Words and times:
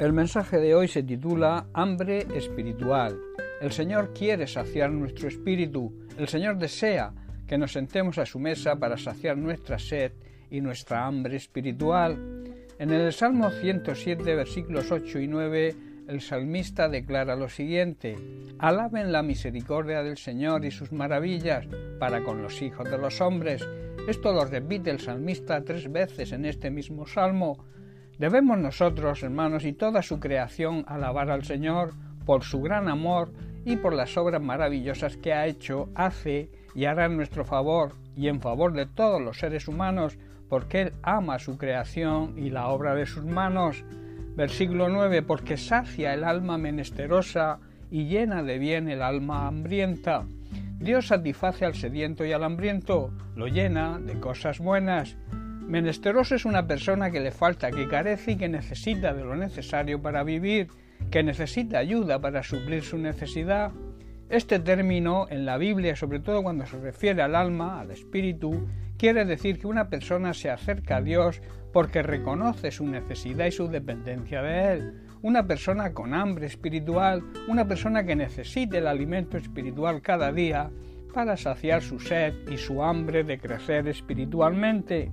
El 0.00 0.14
mensaje 0.14 0.56
de 0.58 0.74
hoy 0.74 0.88
se 0.88 1.02
titula 1.02 1.66
Hambre 1.74 2.26
espiritual. 2.34 3.20
El 3.60 3.70
Señor 3.70 4.14
quiere 4.14 4.46
saciar 4.46 4.90
nuestro 4.90 5.28
espíritu. 5.28 5.92
El 6.16 6.26
Señor 6.26 6.56
desea 6.56 7.12
que 7.46 7.58
nos 7.58 7.72
sentemos 7.72 8.16
a 8.16 8.24
su 8.24 8.38
mesa 8.38 8.76
para 8.76 8.96
saciar 8.96 9.36
nuestra 9.36 9.78
sed 9.78 10.12
y 10.50 10.62
nuestra 10.62 11.04
hambre 11.04 11.36
espiritual. 11.36 12.16
En 12.78 12.90
el 12.90 13.12
Salmo 13.12 13.50
107, 13.50 14.34
versículos 14.34 14.90
8 14.90 15.18
y 15.18 15.26
9, 15.26 15.76
el 16.08 16.22
salmista 16.22 16.88
declara 16.88 17.36
lo 17.36 17.50
siguiente, 17.50 18.16
Alaben 18.58 19.12
la 19.12 19.22
misericordia 19.22 20.02
del 20.02 20.16
Señor 20.16 20.64
y 20.64 20.70
sus 20.70 20.92
maravillas 20.92 21.66
para 21.98 22.22
con 22.22 22.40
los 22.40 22.62
hijos 22.62 22.90
de 22.90 22.96
los 22.96 23.20
hombres. 23.20 23.68
Esto 24.08 24.32
lo 24.32 24.46
repite 24.46 24.88
el 24.88 25.00
salmista 25.00 25.62
tres 25.62 25.92
veces 25.92 26.32
en 26.32 26.46
este 26.46 26.70
mismo 26.70 27.06
salmo. 27.06 27.66
Debemos 28.20 28.58
nosotros, 28.58 29.22
hermanos, 29.22 29.64
y 29.64 29.72
toda 29.72 30.02
su 30.02 30.20
creación 30.20 30.84
alabar 30.86 31.30
al 31.30 31.42
Señor 31.42 31.94
por 32.26 32.44
su 32.44 32.60
gran 32.60 32.86
amor 32.86 33.32
y 33.64 33.76
por 33.76 33.94
las 33.94 34.14
obras 34.18 34.42
maravillosas 34.42 35.16
que 35.16 35.32
ha 35.32 35.46
hecho, 35.46 35.88
hace 35.94 36.50
y 36.74 36.84
hará 36.84 37.06
en 37.06 37.16
nuestro 37.16 37.46
favor 37.46 37.94
y 38.14 38.28
en 38.28 38.42
favor 38.42 38.74
de 38.74 38.84
todos 38.84 39.22
los 39.22 39.38
seres 39.38 39.68
humanos, 39.68 40.18
porque 40.50 40.82
Él 40.82 40.92
ama 41.02 41.38
su 41.38 41.56
creación 41.56 42.34
y 42.36 42.50
la 42.50 42.68
obra 42.68 42.94
de 42.94 43.06
sus 43.06 43.24
manos. 43.24 43.86
Versículo 44.36 44.90
9, 44.90 45.22
porque 45.22 45.56
sacia 45.56 46.12
el 46.12 46.22
alma 46.22 46.58
menesterosa 46.58 47.58
y 47.90 48.04
llena 48.04 48.42
de 48.42 48.58
bien 48.58 48.90
el 48.90 49.00
alma 49.00 49.46
hambrienta. 49.46 50.26
Dios 50.78 51.06
satisface 51.06 51.64
al 51.64 51.74
sediento 51.74 52.26
y 52.26 52.32
al 52.32 52.44
hambriento, 52.44 53.12
lo 53.34 53.46
llena 53.46 53.98
de 53.98 54.20
cosas 54.20 54.58
buenas. 54.58 55.16
Menesteroso 55.70 56.34
es 56.34 56.46
una 56.46 56.66
persona 56.66 57.12
que 57.12 57.20
le 57.20 57.30
falta, 57.30 57.70
que 57.70 57.86
carece 57.86 58.32
y 58.32 58.36
que 58.36 58.48
necesita 58.48 59.14
de 59.14 59.22
lo 59.22 59.36
necesario 59.36 60.02
para 60.02 60.24
vivir, 60.24 60.66
que 61.12 61.22
necesita 61.22 61.78
ayuda 61.78 62.20
para 62.20 62.42
suplir 62.42 62.82
su 62.82 62.98
necesidad. 62.98 63.70
Este 64.28 64.58
término 64.58 65.28
en 65.30 65.46
la 65.46 65.58
Biblia, 65.58 65.94
sobre 65.94 66.18
todo 66.18 66.42
cuando 66.42 66.66
se 66.66 66.76
refiere 66.80 67.22
al 67.22 67.36
alma, 67.36 67.78
al 67.78 67.92
espíritu, 67.92 68.66
quiere 68.98 69.24
decir 69.24 69.60
que 69.60 69.68
una 69.68 69.88
persona 69.88 70.34
se 70.34 70.50
acerca 70.50 70.96
a 70.96 71.02
Dios 71.02 71.40
porque 71.72 72.02
reconoce 72.02 72.72
su 72.72 72.84
necesidad 72.84 73.46
y 73.46 73.52
su 73.52 73.68
dependencia 73.68 74.42
de 74.42 74.72
Él. 74.72 75.02
Una 75.22 75.46
persona 75.46 75.92
con 75.92 76.14
hambre 76.14 76.46
espiritual, 76.46 77.22
una 77.46 77.68
persona 77.68 78.02
que 78.02 78.16
necesite 78.16 78.78
el 78.78 78.88
alimento 78.88 79.38
espiritual 79.38 80.02
cada 80.02 80.32
día 80.32 80.68
para 81.14 81.36
saciar 81.36 81.80
su 81.80 82.00
sed 82.00 82.34
y 82.50 82.56
su 82.56 82.82
hambre 82.82 83.22
de 83.22 83.38
crecer 83.38 83.86
espiritualmente. 83.86 85.12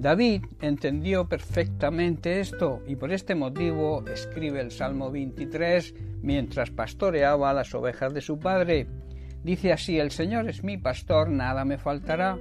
David 0.00 0.46
entendió 0.62 1.28
perfectamente 1.28 2.40
esto 2.40 2.82
y 2.86 2.96
por 2.96 3.12
este 3.12 3.34
motivo 3.34 4.02
escribe 4.10 4.62
el 4.62 4.70
Salmo 4.70 5.10
23 5.10 5.94
mientras 6.22 6.70
pastoreaba 6.70 7.52
las 7.52 7.74
ovejas 7.74 8.14
de 8.14 8.22
su 8.22 8.38
padre. 8.38 8.86
Dice 9.44 9.74
así, 9.74 9.98
el 9.98 10.10
Señor 10.10 10.48
es 10.48 10.64
mi 10.64 10.78
pastor, 10.78 11.28
nada 11.28 11.66
me 11.66 11.76
faltará. 11.76 12.38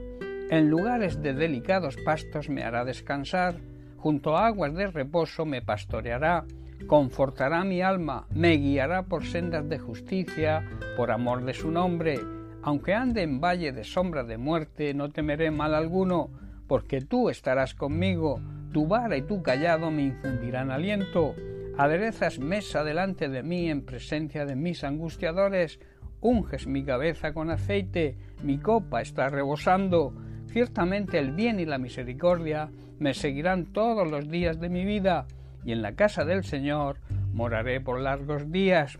En 0.50 0.70
lugares 0.70 1.22
de 1.22 1.34
delicados 1.34 1.98
pastos 2.06 2.48
me 2.48 2.64
hará 2.64 2.86
descansar, 2.86 3.58
junto 3.98 4.38
a 4.38 4.48
aguas 4.48 4.74
de 4.74 4.88
reposo 4.88 5.46
me 5.46 5.62
pastoreará, 5.62 6.46
confortará 6.88 7.66
mi 7.66 7.82
alma, 7.82 8.26
me 8.34 8.56
guiará 8.56 9.04
por 9.04 9.26
sendas 9.26 9.68
de 9.68 9.80
justicia, 9.80 10.66
por 10.96 11.12
amor 11.12 11.44
de 11.44 11.54
su 11.54 11.72
nombre. 11.72 12.22
Aunque 12.62 12.94
ande 12.94 13.22
en 13.22 13.42
valle 13.42 13.74
de 13.74 13.84
sombra 13.84 14.24
de 14.24 14.38
muerte, 14.38 14.94
no 14.94 15.10
temeré 15.10 15.52
mal 15.52 15.76
alguno, 15.76 16.30
porque 16.70 17.02
tú 17.02 17.32
estarás 17.32 17.74
conmigo, 17.74 18.40
tu 18.72 18.86
vara 18.86 19.18
y 19.18 19.24
tu 19.24 19.42
callado 19.42 19.90
me 19.90 20.04
infundirán 20.04 20.70
aliento. 20.70 21.34
Aderezas 21.80 22.38
mesa 22.38 22.84
delante 22.84 23.28
de 23.28 23.42
mí 23.42 23.72
en 23.72 23.84
presencia 23.84 24.46
de 24.46 24.56
mis 24.56 24.84
angustiadores, 24.84 25.80
unges 26.22 26.68
mi 26.68 26.84
cabeza 26.84 27.34
con 27.34 27.50
aceite, 27.50 28.18
mi 28.44 28.60
copa 28.60 29.02
está 29.02 29.30
rebosando. 29.30 30.14
Ciertamente 30.46 31.18
el 31.18 31.32
bien 31.32 31.60
y 31.60 31.66
la 31.66 31.80
misericordia 31.80 32.70
me 33.00 33.16
seguirán 33.16 33.66
todos 33.74 34.08
los 34.08 34.30
días 34.30 34.60
de 34.60 34.70
mi 34.70 34.86
vida, 34.86 35.26
y 35.66 35.72
en 35.72 35.82
la 35.82 35.96
casa 35.96 36.24
del 36.24 36.44
Señor 36.44 36.98
moraré 37.34 37.82
por 37.82 38.00
largos 38.00 38.52
días. 38.52 39.00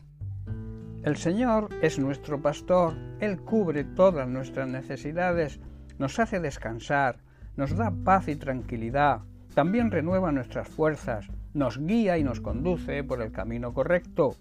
El 1.04 1.18
Señor 1.18 1.70
es 1.84 2.00
nuestro 2.00 2.42
pastor, 2.42 2.96
Él 3.20 3.38
cubre 3.42 3.84
todas 3.84 4.28
nuestras 4.28 4.68
necesidades, 4.68 5.60
nos 6.00 6.18
hace 6.18 6.40
descansar, 6.40 7.20
nos 7.60 7.76
da 7.76 7.92
paz 7.92 8.30
y 8.30 8.38
tranquilidad, 8.38 9.20
también 9.54 9.92
renueva 9.92 10.32
nuestras 10.32 10.70
fuerzas, 10.70 11.28
nos 11.54 11.78
guía 11.78 12.18
y 12.18 12.24
nos 12.24 12.40
conduce 12.40 13.04
por 13.04 13.22
el 13.22 13.34
camino 13.34 13.74
correcto. 13.74 14.38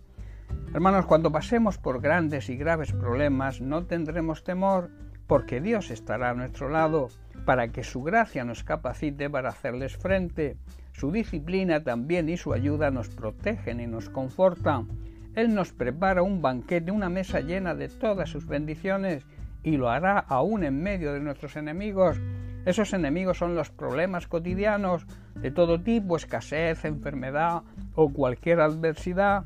Hermanos, 0.73 1.05
cuando 1.05 1.33
pasemos 1.33 1.79
por 1.79 2.01
grandes 2.01 2.49
y 2.49 2.57
graves 2.57 2.93
problemas 2.93 3.61
no 3.61 3.87
tendremos 3.87 4.45
temor, 4.45 4.91
porque 5.27 5.61
Dios 5.61 5.91
estará 5.91 6.31
a 6.31 6.35
nuestro 6.35 6.69
lado 6.69 7.09
para 7.45 7.73
que 7.73 7.83
su 7.83 8.05
gracia 8.05 8.45
nos 8.45 8.63
capacite 8.63 9.29
para 9.29 9.49
hacerles 9.49 9.97
frente. 9.97 10.57
Su 10.93 11.11
disciplina 11.11 11.83
también 11.83 12.29
y 12.29 12.37
su 12.37 12.53
ayuda 12.53 12.93
nos 12.93 13.09
protegen 13.09 13.81
y 13.81 13.89
nos 13.89 14.11
confortan. 14.11 14.87
Él 15.35 15.57
nos 15.57 15.73
prepara 15.73 16.23
un 16.23 16.41
banquete, 16.41 16.93
una 16.93 17.09
mesa 17.09 17.41
llena 17.41 17.75
de 17.75 17.89
todas 17.89 18.31
sus 18.31 18.47
bendiciones, 18.47 19.25
y 19.65 19.77
lo 19.77 19.91
hará 19.91 20.19
aún 20.21 20.63
en 20.63 20.81
medio 20.81 21.13
de 21.13 21.21
nuestros 21.21 21.57
enemigos, 21.57 22.21
esos 22.65 22.93
enemigos 22.93 23.39
son 23.39 23.55
los 23.55 23.71
problemas 23.71 24.27
cotidianos 24.27 25.07
de 25.35 25.51
todo 25.51 25.81
tipo, 25.81 26.17
escasez, 26.17 26.85
enfermedad 26.85 27.63
o 27.95 28.13
cualquier 28.13 28.61
adversidad. 28.61 29.45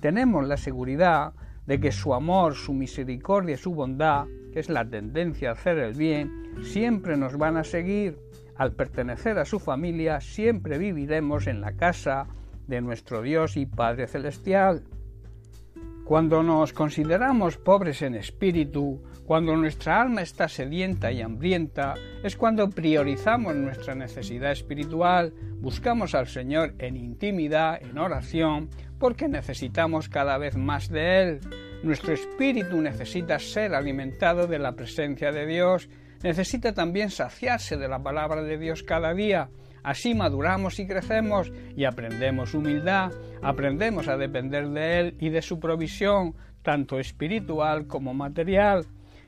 Tenemos 0.00 0.46
la 0.46 0.56
seguridad 0.56 1.32
de 1.66 1.80
que 1.80 1.92
su 1.92 2.14
amor, 2.14 2.54
su 2.54 2.72
misericordia 2.72 3.54
y 3.54 3.58
su 3.58 3.74
bondad, 3.74 4.26
que 4.52 4.60
es 4.60 4.68
la 4.68 4.84
tendencia 4.84 5.50
a 5.50 5.52
hacer 5.52 5.78
el 5.78 5.94
bien, 5.94 6.30
siempre 6.62 7.16
nos 7.16 7.36
van 7.36 7.56
a 7.56 7.64
seguir. 7.64 8.18
Al 8.56 8.72
pertenecer 8.72 9.38
a 9.38 9.44
su 9.44 9.58
familia, 9.58 10.20
siempre 10.20 10.78
viviremos 10.78 11.46
en 11.46 11.60
la 11.60 11.72
casa 11.72 12.26
de 12.66 12.80
nuestro 12.80 13.22
Dios 13.22 13.56
y 13.56 13.66
Padre 13.66 14.06
Celestial. 14.06 14.82
Cuando 16.04 16.42
nos 16.42 16.72
consideramos 16.72 17.58
pobres 17.58 18.02
en 18.02 18.16
espíritu, 18.16 19.00
cuando 19.24 19.56
nuestra 19.56 20.02
alma 20.02 20.22
está 20.22 20.48
sedienta 20.48 21.12
y 21.12 21.22
hambrienta, 21.22 21.94
es 22.24 22.36
cuando 22.36 22.68
priorizamos 22.68 23.54
nuestra 23.54 23.94
necesidad 23.94 24.50
espiritual, 24.50 25.32
buscamos 25.60 26.16
al 26.16 26.26
Señor 26.26 26.74
en 26.78 26.96
intimidad, 26.96 27.80
en 27.80 27.98
oración, 27.98 28.68
porque 28.98 29.28
necesitamos 29.28 30.08
cada 30.08 30.38
vez 30.38 30.56
más 30.56 30.88
de 30.88 31.22
Él. 31.22 31.40
Nuestro 31.84 32.12
espíritu 32.12 32.80
necesita 32.80 33.38
ser 33.38 33.72
alimentado 33.72 34.48
de 34.48 34.58
la 34.58 34.72
presencia 34.72 35.30
de 35.30 35.46
Dios, 35.46 35.88
necesita 36.22 36.72
también 36.72 37.10
saciarse 37.10 37.76
de 37.76 37.88
la 37.88 38.02
palabra 38.02 38.42
de 38.42 38.58
Dios 38.58 38.82
cada 38.82 39.14
día. 39.14 39.48
Así 39.82 40.14
maduramos 40.14 40.78
y 40.78 40.86
crecemos 40.86 41.52
y 41.76 41.84
aprendemos 41.84 42.54
humildad, 42.54 43.12
aprendemos 43.42 44.08
a 44.08 44.16
depender 44.16 44.68
de 44.68 45.00
Él 45.00 45.16
y 45.18 45.30
de 45.30 45.42
su 45.42 45.58
provisión, 45.58 46.34
tanto 46.62 47.00
espiritual 47.00 47.86
como 47.88 48.14
material. 48.14 48.86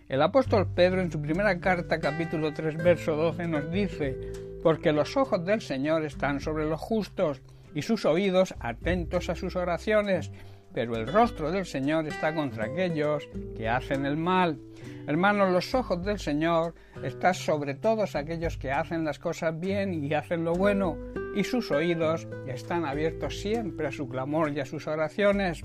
El 0.09 0.23
apóstol 0.23 0.69
Pedro 0.73 1.01
en 1.01 1.11
su 1.11 1.21
primera 1.21 1.59
carta 1.59 1.99
capítulo 1.99 2.53
3 2.53 2.77
verso 2.77 3.17
12 3.17 3.49
nos 3.49 3.71
dice, 3.73 4.17
porque 4.63 4.93
los 4.93 5.17
ojos 5.17 5.45
del 5.45 5.61
Señor 5.61 6.05
están 6.05 6.41
sobre 6.41 6.67
los 6.67 6.81
justos 6.81 7.43
y 7.75 7.83
sus 7.83 8.05
oídos 8.05 8.55
atentos 8.61 9.29
a 9.29 9.35
sus 9.35 9.57
oraciones, 9.57 10.31
pero 10.75 10.97
el 10.97 11.07
rostro 11.07 11.53
del 11.53 11.65
Señor 11.65 12.07
está 12.09 12.35
contra 12.35 12.65
aquellos 12.67 13.29
que 13.57 13.69
hacen 13.69 14.05
el 14.05 14.17
mal. 14.17 14.59
Hermanos, 15.07 15.53
los 15.53 15.73
ojos 15.75 16.05
del 16.05 16.19
Señor 16.19 16.75
están 17.03 17.35
sobre 17.35 17.75
todos 17.75 18.17
aquellos 18.17 18.59
que 18.59 18.73
hacen 18.73 19.05
las 19.05 19.21
cosas 19.21 19.59
bien 19.59 20.05
y 20.05 20.13
hacen 20.13 20.45
lo 20.45 20.55
bueno, 20.55 20.99
y 21.37 21.45
sus 21.45 21.71
oídos 21.71 22.27
están 22.47 22.85
abiertos 22.85 23.41
siempre 23.41 23.87
a 23.87 23.93
su 23.93 24.09
clamor 24.09 24.53
y 24.53 24.61
a 24.61 24.67
sus 24.67 24.89
oraciones. 24.89 25.65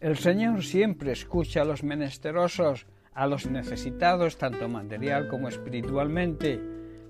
El 0.00 0.18
Señor 0.18 0.62
siempre 0.62 1.12
escucha 1.12 1.62
a 1.62 1.64
los 1.64 1.82
menesterosos, 1.82 2.86
a 3.14 3.26
los 3.26 3.46
necesitados 3.46 4.36
tanto 4.36 4.68
material 4.68 5.28
como 5.28 5.48
espiritualmente. 5.48 6.60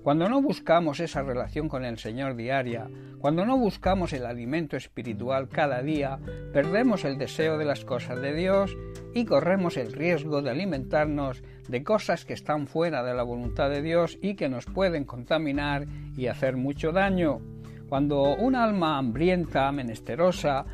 Cuando 0.05 0.29
no 0.29 0.39
buscamos 0.39 0.99
esa 0.99 1.23
relación 1.23 1.67
con 1.67 1.83
el 1.83 1.97
Señor 1.97 2.35
diaria, 2.35 2.87
cuando 3.17 3.43
no 3.43 3.57
buscamos 3.57 4.13
el 4.13 4.27
alimento 4.27 4.77
espiritual 4.77 5.49
cada 5.49 5.81
día, 5.81 6.19
perdemos 6.53 7.05
el 7.05 7.17
deseo 7.17 7.57
de 7.57 7.65
las 7.65 7.83
cosas 7.85 8.21
de 8.21 8.35
Dios 8.35 8.77
y 9.15 9.25
corremos 9.25 9.77
el 9.77 9.91
riesgo 9.93 10.43
de 10.43 10.51
alimentarnos 10.51 11.41
de 11.67 11.83
cosas 11.83 12.23
que 12.23 12.33
están 12.33 12.67
fuera 12.67 13.01
de 13.01 13.15
la 13.15 13.23
voluntad 13.23 13.71
de 13.71 13.81
Dios 13.81 14.19
y 14.21 14.35
que 14.35 14.47
nos 14.47 14.67
pueden 14.67 15.05
contaminar 15.05 15.87
y 16.15 16.27
hacer 16.27 16.55
mucho 16.55 16.91
daño. 16.91 17.41
Cuando 17.89 18.35
un 18.35 18.53
alma 18.53 18.99
hambrienta, 18.99 19.71
menesterosa, 19.71 20.67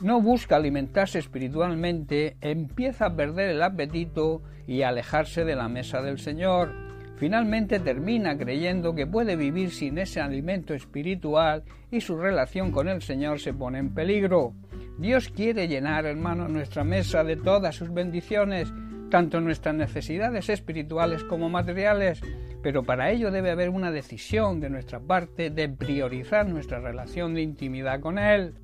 no 0.00 0.22
busca 0.22 0.56
alimentarse 0.56 1.18
espiritualmente, 1.18 2.38
empieza 2.40 3.04
a 3.04 3.14
perder 3.14 3.50
el 3.50 3.62
apetito 3.62 4.40
y 4.66 4.80
a 4.80 4.88
alejarse 4.88 5.44
de 5.44 5.54
la 5.54 5.68
mesa 5.68 6.00
del 6.00 6.18
Señor. 6.18 6.89
Finalmente 7.20 7.78
termina 7.80 8.38
creyendo 8.38 8.94
que 8.94 9.06
puede 9.06 9.36
vivir 9.36 9.72
sin 9.72 9.98
ese 9.98 10.22
alimento 10.22 10.72
espiritual 10.72 11.64
y 11.90 12.00
su 12.00 12.16
relación 12.16 12.72
con 12.72 12.88
el 12.88 13.02
Señor 13.02 13.40
se 13.40 13.52
pone 13.52 13.78
en 13.78 13.92
peligro. 13.92 14.54
Dios 14.96 15.28
quiere 15.28 15.68
llenar, 15.68 16.06
hermano, 16.06 16.48
nuestra 16.48 16.82
mesa 16.82 17.22
de 17.22 17.36
todas 17.36 17.76
sus 17.76 17.92
bendiciones, 17.92 18.72
tanto 19.10 19.38
nuestras 19.38 19.74
necesidades 19.74 20.48
espirituales 20.48 21.22
como 21.22 21.50
materiales, 21.50 22.22
pero 22.62 22.84
para 22.84 23.10
ello 23.10 23.30
debe 23.30 23.50
haber 23.50 23.68
una 23.68 23.90
decisión 23.90 24.58
de 24.58 24.70
nuestra 24.70 24.98
parte 24.98 25.50
de 25.50 25.68
priorizar 25.68 26.48
nuestra 26.48 26.80
relación 26.80 27.34
de 27.34 27.42
intimidad 27.42 28.00
con 28.00 28.18
Él. 28.18 28.54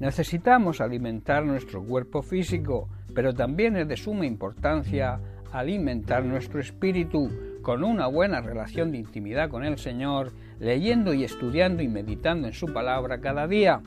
Necesitamos 0.00 0.80
alimentar 0.80 1.44
nuestro 1.44 1.84
cuerpo 1.84 2.22
físico, 2.22 2.88
pero 3.14 3.32
también 3.32 3.76
es 3.76 3.86
de 3.86 3.96
suma 3.96 4.26
importancia 4.26 5.20
alimentar 5.52 6.24
nuestro 6.24 6.60
espíritu 6.60 7.30
con 7.62 7.82
una 7.82 8.06
buena 8.06 8.40
relación 8.40 8.92
de 8.92 8.98
intimidad 8.98 9.50
con 9.50 9.64
el 9.64 9.78
Señor, 9.78 10.32
leyendo 10.60 11.14
y 11.14 11.24
estudiando 11.24 11.82
y 11.82 11.88
meditando 11.88 12.46
en 12.46 12.54
su 12.54 12.66
palabra 12.72 13.20
cada 13.20 13.48
día. 13.48 13.82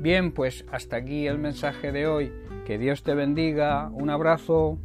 Bien, 0.00 0.32
pues 0.32 0.64
hasta 0.72 0.96
aquí 0.96 1.26
el 1.26 1.38
mensaje 1.38 1.92
de 1.92 2.06
hoy. 2.06 2.32
Que 2.66 2.78
Dios 2.78 3.02
te 3.02 3.14
bendiga. 3.14 3.90
Un 3.90 4.10
abrazo. 4.10 4.78